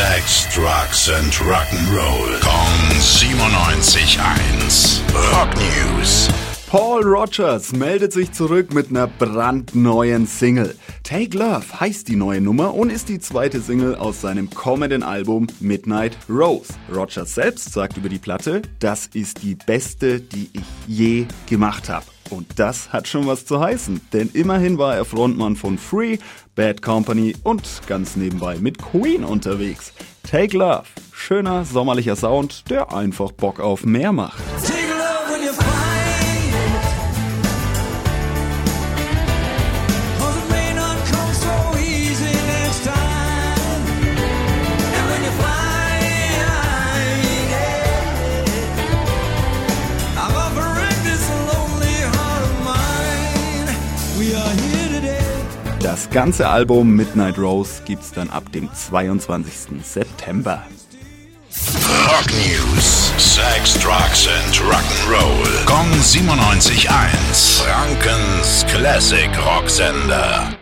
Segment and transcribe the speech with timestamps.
[0.00, 2.40] Sex, Drugs and Rock'n'Roll.
[2.40, 5.02] Kong 97.1.
[5.30, 6.30] Rock News.
[6.70, 10.74] Paul Rogers meldet sich zurück mit einer brandneuen Single.
[11.02, 15.48] Take Love heißt die neue Nummer und ist die zweite Single aus seinem kommenden Album
[15.60, 16.72] Midnight Rose.
[16.90, 22.06] Rogers selbst sagt über die Platte, das ist die beste, die ich je gemacht habe.
[22.30, 26.18] Und das hat schon was zu heißen, denn immerhin war er Frontmann von Free,
[26.54, 29.92] Bad Company und ganz nebenbei mit Queen unterwegs.
[30.28, 34.40] Take Love, schöner sommerlicher Sound, der einfach Bock auf mehr macht.
[55.80, 59.82] Das ganze Album Midnight Rose gibt's dann ab dem 22.
[59.82, 60.62] September.
[62.06, 65.66] Rock News: Sex, Drugs and Rock'n'Roll.
[65.66, 67.62] Gong 97.1.
[67.62, 70.59] Frankens Classic Rocksender.